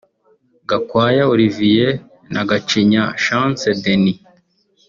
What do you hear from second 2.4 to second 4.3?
Gacinya Chance Denys